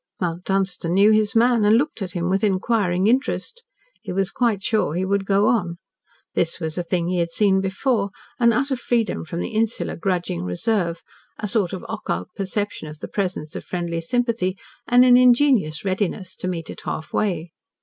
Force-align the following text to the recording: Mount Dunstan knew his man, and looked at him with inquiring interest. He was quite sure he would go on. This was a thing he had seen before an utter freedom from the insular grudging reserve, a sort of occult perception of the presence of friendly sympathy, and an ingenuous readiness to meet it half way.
Mount 0.19 0.45
Dunstan 0.45 0.93
knew 0.95 1.11
his 1.11 1.35
man, 1.35 1.63
and 1.63 1.77
looked 1.77 2.01
at 2.01 2.13
him 2.13 2.27
with 2.27 2.43
inquiring 2.43 3.05
interest. 3.05 3.61
He 4.01 4.11
was 4.11 4.31
quite 4.31 4.63
sure 4.63 4.95
he 4.95 5.05
would 5.05 5.27
go 5.27 5.47
on. 5.47 5.77
This 6.33 6.59
was 6.59 6.75
a 6.75 6.81
thing 6.81 7.07
he 7.07 7.19
had 7.19 7.29
seen 7.29 7.61
before 7.61 8.09
an 8.39 8.51
utter 8.51 8.75
freedom 8.75 9.23
from 9.23 9.41
the 9.41 9.49
insular 9.49 9.95
grudging 9.95 10.41
reserve, 10.41 11.03
a 11.37 11.47
sort 11.47 11.71
of 11.71 11.85
occult 11.87 12.29
perception 12.35 12.87
of 12.87 12.97
the 12.97 13.07
presence 13.07 13.55
of 13.55 13.63
friendly 13.63 14.01
sympathy, 14.01 14.57
and 14.87 15.05
an 15.05 15.17
ingenuous 15.17 15.85
readiness 15.85 16.35
to 16.37 16.47
meet 16.47 16.71
it 16.71 16.81
half 16.85 17.13
way. 17.13 17.51